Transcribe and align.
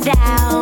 down. 0.00 0.57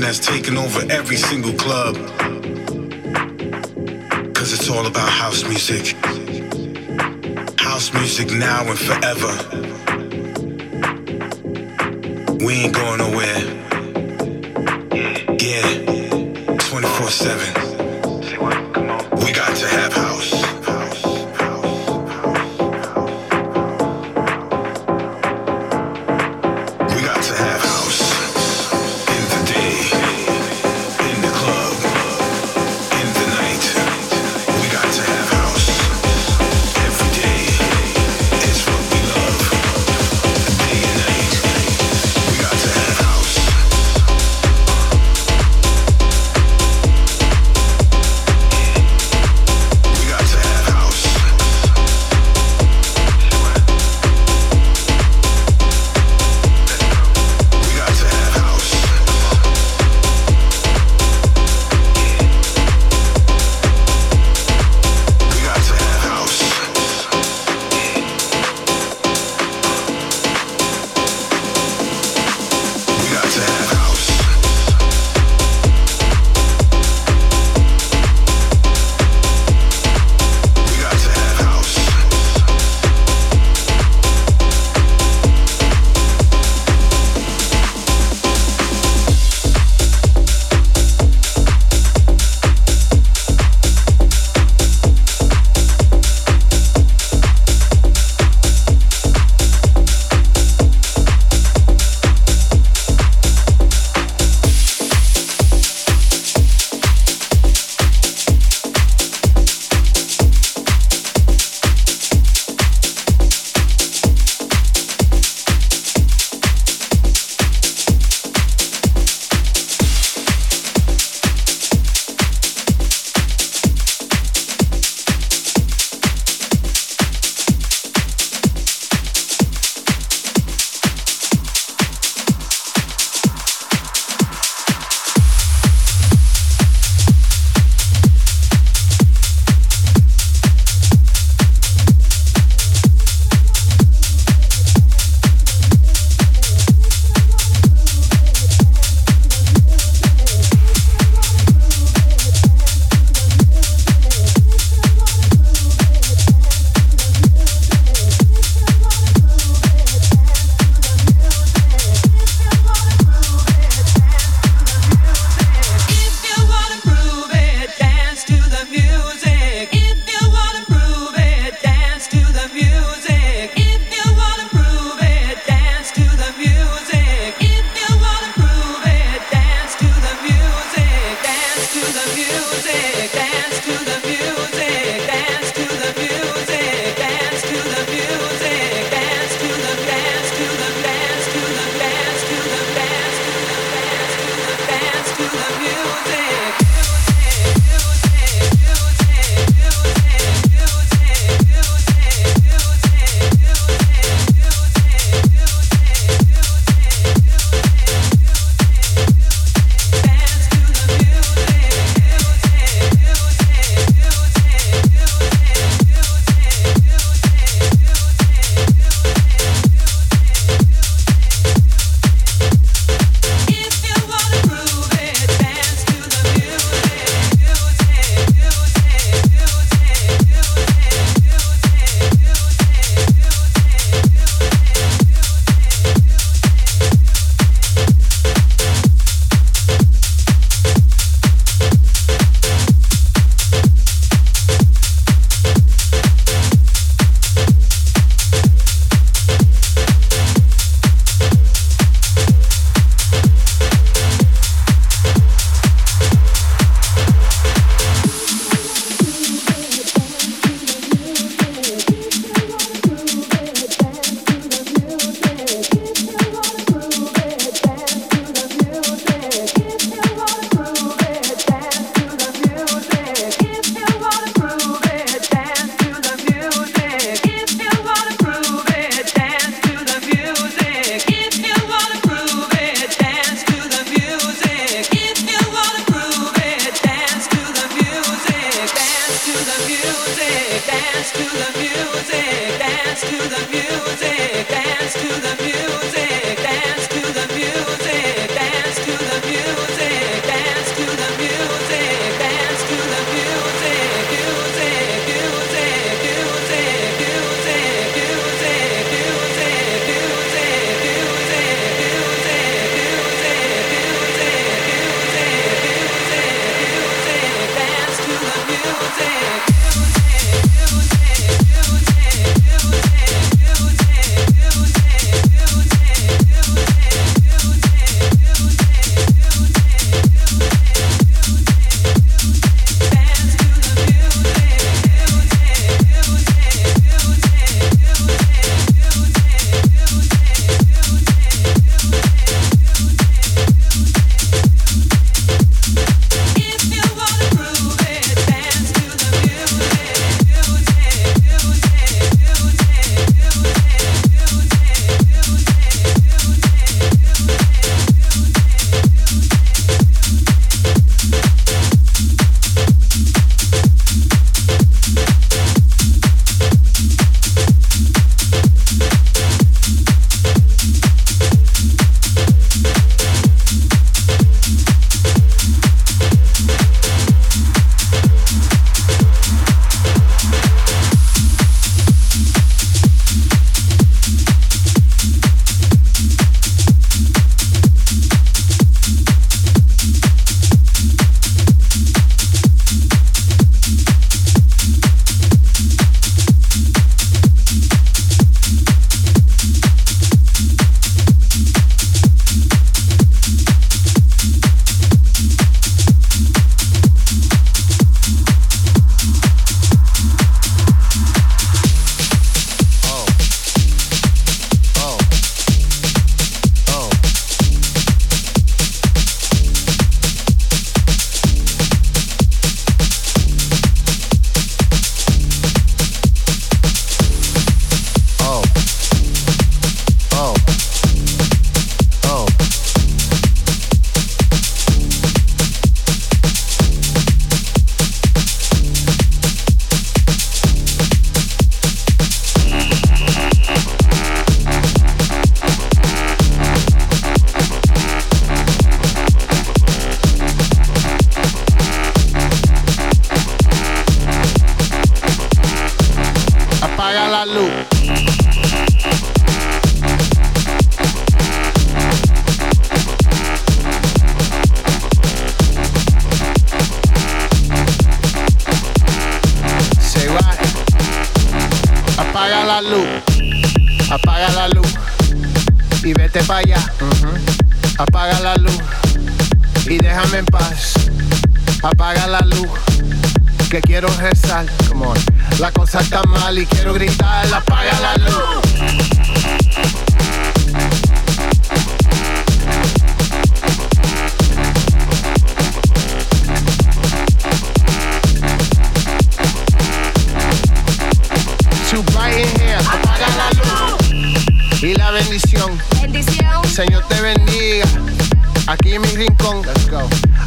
that's 0.00 0.18
taken 0.18 0.56
over 0.56 0.80
every 0.90 1.16
single 1.16 1.52
club. 1.52 1.94
Cause 4.34 4.52
it's 4.52 4.68
all 4.68 4.86
about 4.86 5.08
house 5.08 5.44
music. 5.44 5.94
House 7.58 7.92
music 7.94 8.30
now 8.32 8.64
and 8.68 8.78
forever. 8.78 9.32
We 12.44 12.52
ain't 12.54 12.74
going 12.74 13.00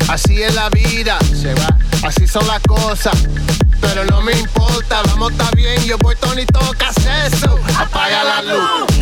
Así 0.07 0.41
es 0.41 0.53
la 0.55 0.69
vida, 0.69 1.17
se 1.33 1.53
va. 1.55 1.77
Así 2.03 2.27
son 2.27 2.45
las 2.47 2.61
cosas. 2.61 3.27
Pero 3.81 4.05
no 4.05 4.21
me 4.21 4.33
importa, 4.33 5.01
vamos, 5.07 5.31
está 5.31 5.49
bien. 5.51 5.83
Yo 5.83 5.97
voy 5.97 6.15
Tony, 6.15 6.45
tocas 6.45 6.95
eso. 6.97 7.59
Apaga 7.77 8.23
la 8.23 8.41
luz. 8.43 8.97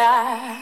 Yeah. 0.00 0.59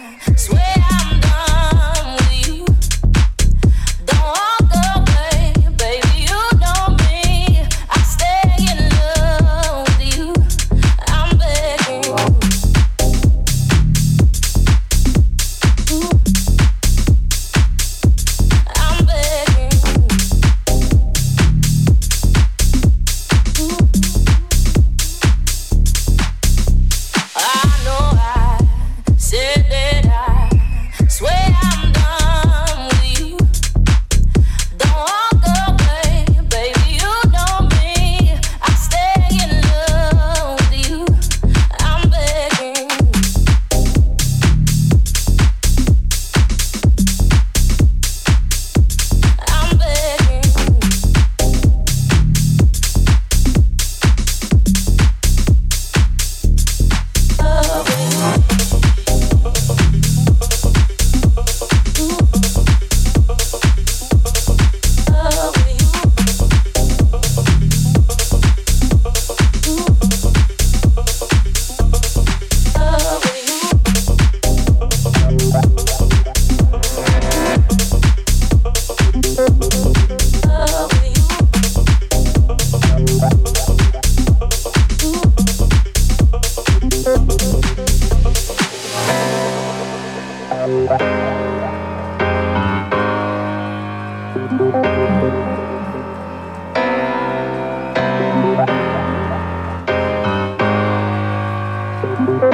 Thank 102.29 102.53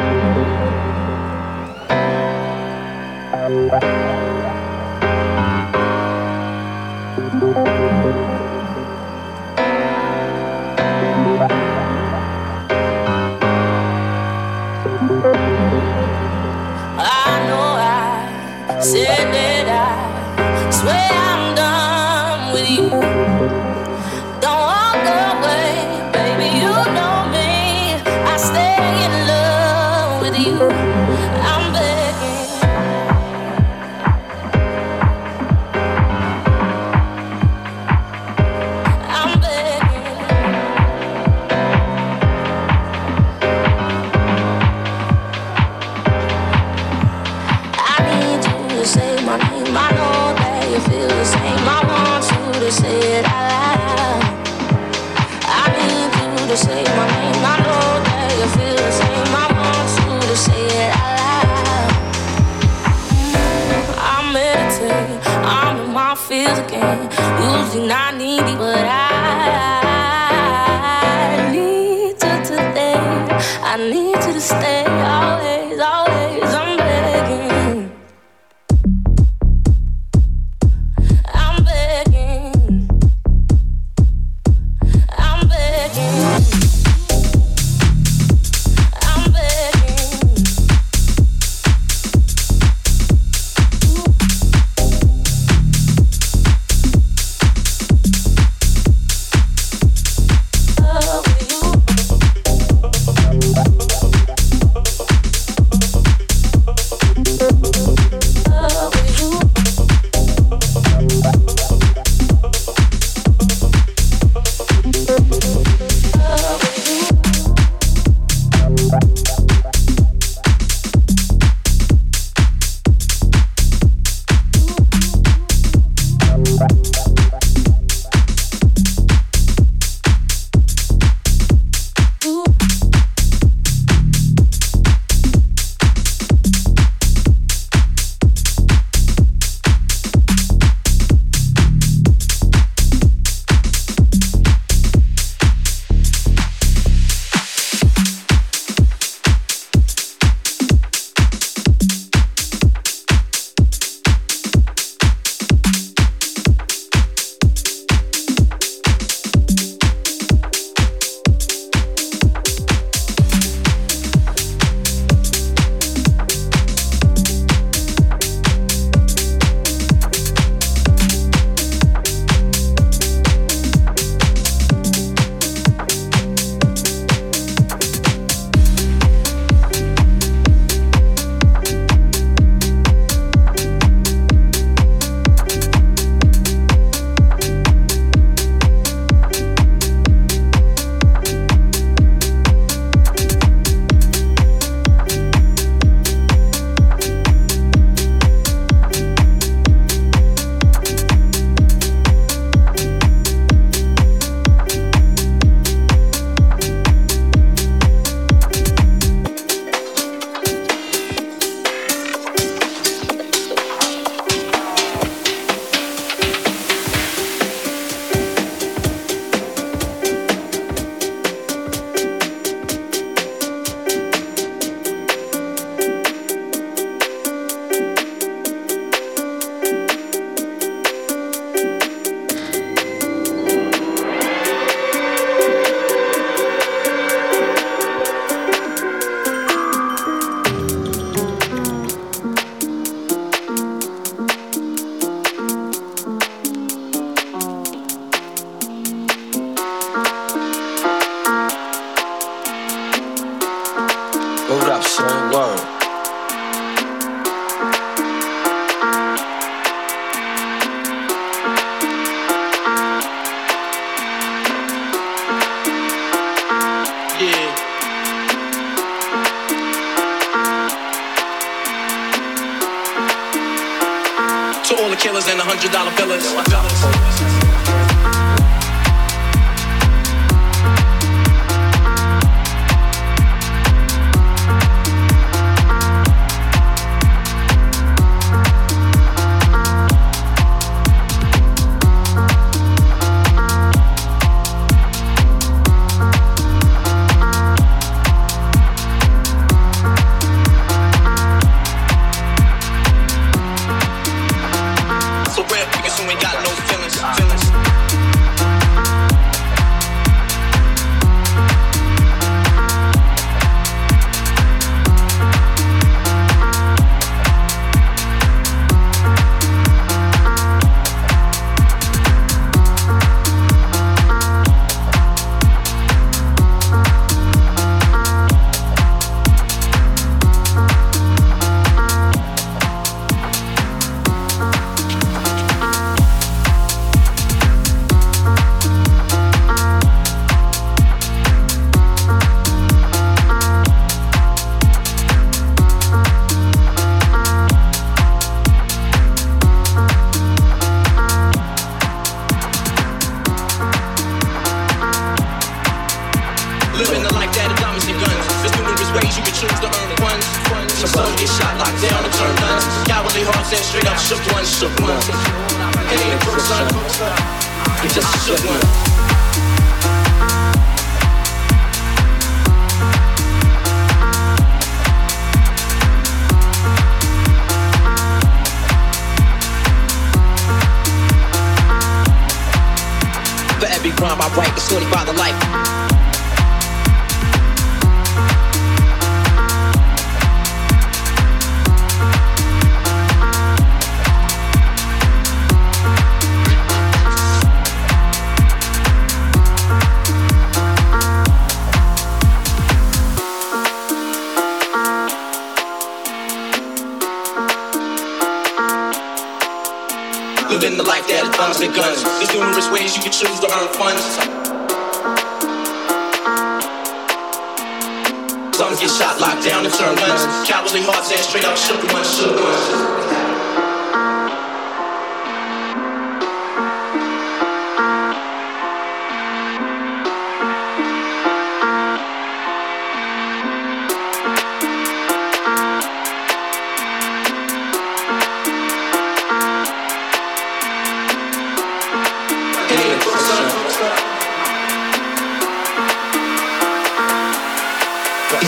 you. 7.69 7.84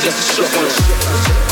Just 0.06 0.38
a 0.38 0.44
shook 0.44 1.36
one. 1.40 1.45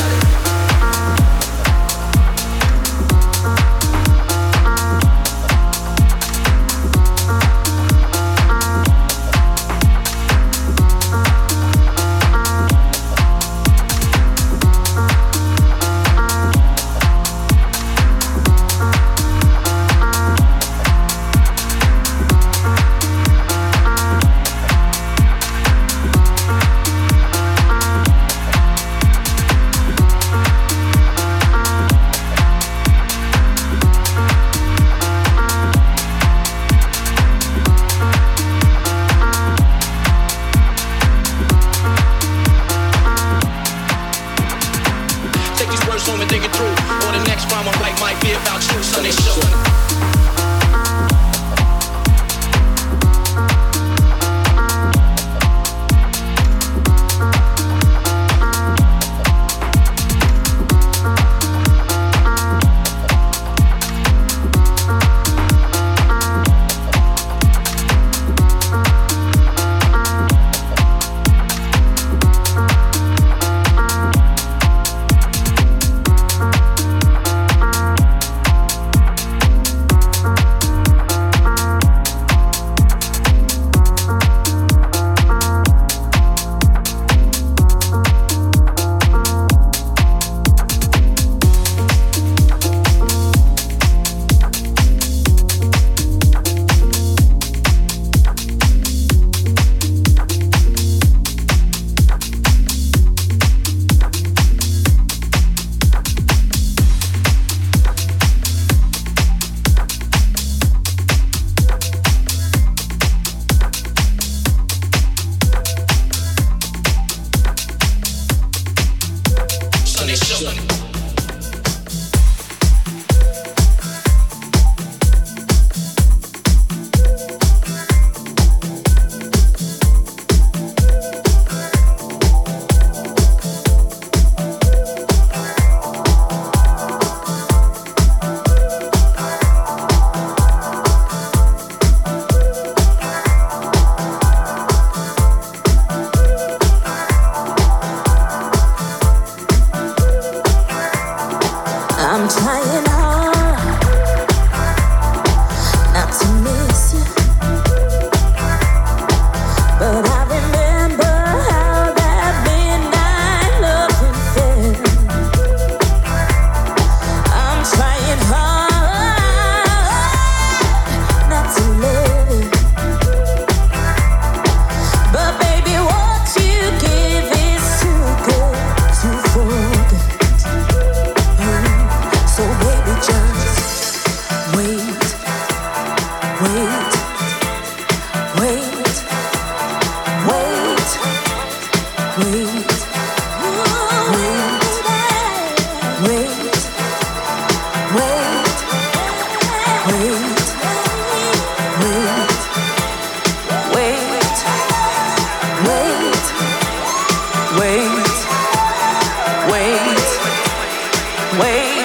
Wait. 211.40 211.83